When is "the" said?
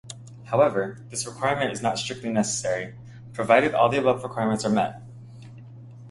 3.91-3.99